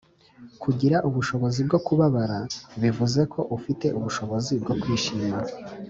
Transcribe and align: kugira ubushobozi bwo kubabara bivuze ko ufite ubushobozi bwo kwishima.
kugira 0.63 0.97
ubushobozi 1.07 1.59
bwo 1.67 1.79
kubabara 1.85 2.39
bivuze 2.81 3.21
ko 3.33 3.39
ufite 3.57 3.85
ubushobozi 3.97 4.51
bwo 4.61 4.73
kwishima. 4.81 5.37